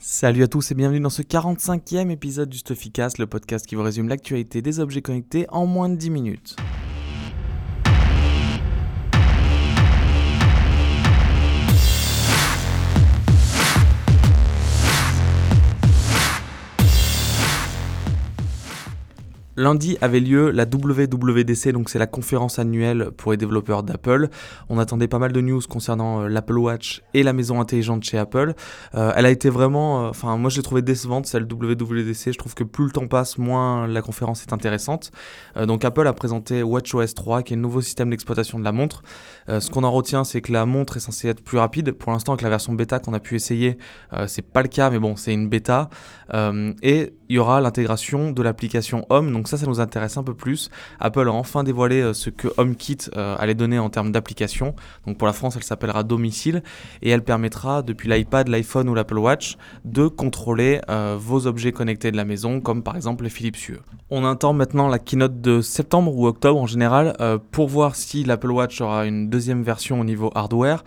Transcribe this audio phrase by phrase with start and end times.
[0.00, 3.82] Salut à tous et bienvenue dans ce 45e épisode du Stuffycast, le podcast qui vous
[3.82, 6.56] résume l'actualité des objets connectés en moins de 10 minutes.
[19.58, 24.28] Lundi avait lieu la WWDC, donc c'est la conférence annuelle pour les développeurs d'Apple.
[24.68, 28.18] On attendait pas mal de news concernant euh, l'Apple Watch et la maison intelligente chez
[28.18, 28.54] Apple.
[28.94, 32.32] Euh, elle a été vraiment, euh, enfin moi je l'ai trouvé décevante celle WWDC.
[32.32, 35.10] Je trouve que plus le temps passe, moins la conférence est intéressante.
[35.56, 39.02] donc Apple a présenté WatchOS 3, qui est le nouveau système d'exploitation de la montre.
[39.48, 41.90] ce qu'on en retient, c'est que la montre est censée être plus rapide.
[41.92, 43.76] Pour l'instant, avec la version bêta qu'on a pu essayer,
[44.28, 45.88] c'est pas le cas, mais bon, c'est une bêta.
[46.32, 49.30] et il y aura l'intégration de l'application Home.
[49.48, 50.70] Ça, ça nous intéresse un peu plus.
[51.00, 54.74] Apple a enfin dévoilé euh, ce que HomeKit euh, allait donner en termes d'application.
[55.06, 56.62] Donc pour la France, elle s'appellera Domicile
[57.02, 62.10] et elle permettra depuis l'iPad, l'iPhone ou l'Apple Watch de contrôler euh, vos objets connectés
[62.12, 63.78] de la maison, comme par exemple les Philips Hue.
[64.10, 67.14] On attend maintenant la keynote de septembre ou octobre en général
[67.50, 70.82] pour voir si l'Apple Watch aura une deuxième version au niveau hardware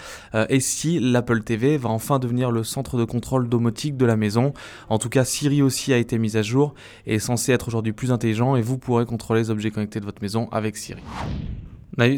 [0.49, 4.53] et si l'Apple TV va enfin devenir le centre de contrôle domotique de la maison.
[4.89, 6.73] En tout cas, Siri aussi a été mise à jour
[7.05, 8.11] et est censé être aujourd'hui plus
[8.55, 11.01] et vous pourrez contrôler les objets connectés de votre maison avec Siri.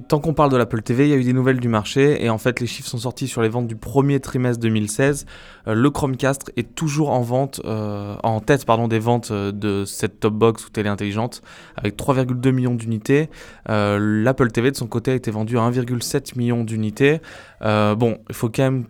[0.07, 2.29] Tant qu'on parle de l'Apple TV, il y a eu des nouvelles du marché et
[2.29, 5.25] en fait les chiffres sont sortis sur les ventes du premier trimestre 2016.
[5.67, 10.19] Euh, le Chromecast est toujours en vente, euh, en tête des ventes euh, de cette
[10.19, 11.41] top box ou télé intelligente
[11.75, 13.29] avec 3,2 millions d'unités.
[13.67, 17.19] L'Apple TV de son côté a été vendu à 1,7 million d'unités.
[17.61, 18.85] bon, il faut quand même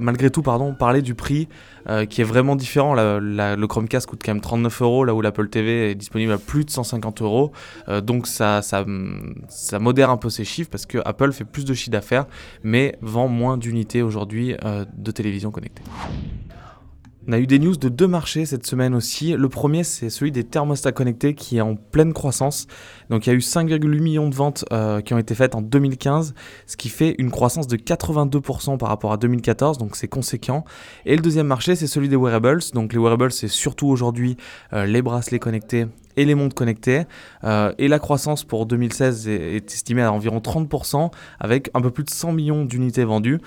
[0.00, 1.48] malgré tout pardon, parler du prix
[1.88, 2.94] euh, qui est vraiment différent.
[2.94, 6.64] le Chromecast coûte quand même 39 euros, là où l'Apple TV est disponible à plus
[6.64, 7.52] de 150 euros.
[7.88, 8.84] Euh, donc ça, ça,
[9.48, 12.26] ça, modère un peu ces chiffres parce que Apple fait plus de chiffre d'affaires,
[12.62, 15.82] mais vend moins d'unités aujourd'hui euh, de télévision connectée.
[17.28, 19.32] On a eu des news de deux marchés cette semaine aussi.
[19.32, 22.68] Le premier, c'est celui des thermostats connectés qui est en pleine croissance.
[23.10, 25.60] Donc il y a eu 5,8 millions de ventes euh, qui ont été faites en
[25.60, 26.34] 2015,
[26.66, 30.64] ce qui fait une croissance de 82% par rapport à 2014, donc c'est conséquent.
[31.04, 32.62] Et le deuxième marché, c'est celui des wearables.
[32.74, 34.36] Donc les wearables, c'est surtout aujourd'hui
[34.72, 35.86] euh, les bracelets connectés
[36.16, 37.06] et les montres connectées.
[37.42, 41.10] Euh, et la croissance pour 2016 est, est estimée à environ 30%,
[41.40, 43.40] avec un peu plus de 100 millions d'unités vendues.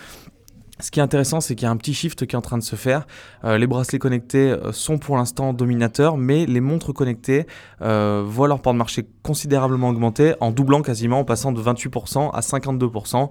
[0.82, 2.58] Ce qui est intéressant, c'est qu'il y a un petit shift qui est en train
[2.58, 3.06] de se faire.
[3.44, 7.48] Euh, les bracelets connectés euh, sont pour l'instant dominateurs, mais les montres connectées
[7.82, 12.32] euh, voient leur part de marché considérablement augmenter, en doublant quasiment, en passant de 28%
[12.34, 13.30] à 52%.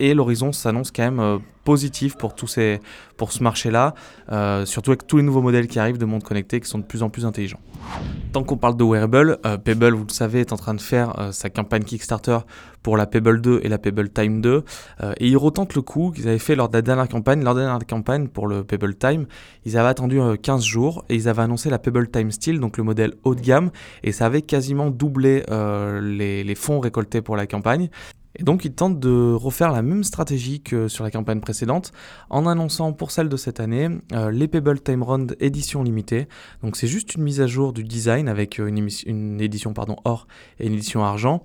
[0.00, 2.80] et l'horizon s'annonce quand même positif pour, tous ces,
[3.16, 3.94] pour ce marché-là,
[4.66, 7.02] surtout avec tous les nouveaux modèles qui arrivent de montres connectées qui sont de plus
[7.02, 7.60] en plus intelligents.
[8.32, 11.48] Tant qu'on parle de wearable, Pebble, vous le savez, est en train de faire sa
[11.48, 12.38] campagne Kickstarter
[12.82, 14.64] pour la Pebble 2 et la Pebble Time 2.
[15.18, 17.42] et ils retentent le coup qu'ils avaient fait lors de la dernière campagne.
[17.44, 19.26] Lors de dernière campagne pour le Pebble Time,
[19.64, 22.84] ils avaient attendu 15 jours et ils avaient annoncé la Pebble Time Steel, donc le
[22.84, 23.70] modèle haut de gamme,
[24.02, 25.44] et ça avait quasiment doublé
[26.02, 27.88] les, les fonds récoltés pour la campagne.
[28.38, 31.92] Et donc ils tentent de refaire la même stratégie que sur la campagne précédente
[32.30, 36.28] en annonçant pour celle de cette année euh, les Pebble Time Round édition limitée.
[36.62, 40.26] Donc c'est juste une mise à jour du design avec euh, une, édition pardon, or
[40.60, 41.42] et une édition argent.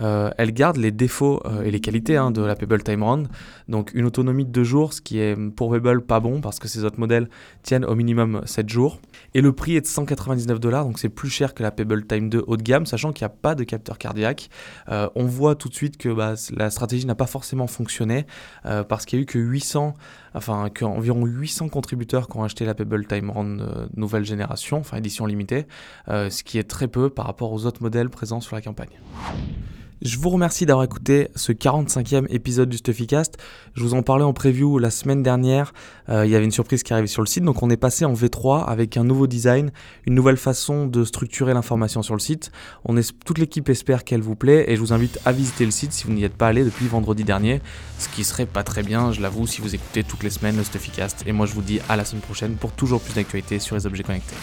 [0.00, 3.28] Euh, elle garde les défauts et les qualités hein, de la Pebble Time Round.
[3.68, 6.68] Donc une autonomie de 2 jours, ce qui est pour Pebble pas bon parce que
[6.68, 7.28] ces autres modèles
[7.62, 9.00] tiennent au minimum 7 jours.
[9.34, 12.28] Et le prix est de 199 dollars, donc c'est plus cher que la Pebble Time
[12.28, 14.50] 2 haut de gamme, sachant qu'il n'y a pas de capteur cardiaque.
[14.88, 18.26] on voit tout de suite que bah, la stratégie n'a pas forcément fonctionné
[18.66, 19.94] euh, parce qu'il y a eu que 800,
[20.34, 24.96] enfin qu'environ 800 contributeurs qui ont acheté la Pebble Time Round euh, nouvelle génération, enfin
[24.96, 25.66] édition limitée,
[26.08, 29.00] euh, ce qui est très peu par rapport aux autres modèles présents sur la campagne.
[30.02, 33.38] Je vous remercie d'avoir écouté ce 45e épisode du Stuffycast.
[33.74, 35.72] Je vous en parlais en preview la semaine dernière.
[36.08, 37.44] Euh, il y avait une surprise qui arrivait sur le site.
[37.44, 39.70] Donc on est passé en V3 avec un nouveau design,
[40.06, 42.50] une nouvelle façon de structurer l'information sur le site.
[43.24, 46.04] Toute l'équipe espère qu'elle vous plaît et je vous invite à visiter le site si
[46.04, 47.62] vous n'y êtes pas allé depuis vendredi dernier.
[47.98, 50.64] Ce qui serait pas très bien, je l'avoue, si vous écoutez toutes les semaines le
[50.64, 51.24] Stuffycast.
[51.26, 53.86] Et moi je vous dis à la semaine prochaine pour toujours plus d'actualités sur les
[53.86, 54.36] objets connectés.